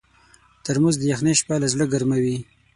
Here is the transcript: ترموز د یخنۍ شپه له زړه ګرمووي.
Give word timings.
ترموز 0.63 0.95
د 0.99 1.03
یخنۍ 1.11 1.33
شپه 1.39 1.55
له 1.61 1.67
زړه 1.73 1.85
ګرمووي. 1.93 2.37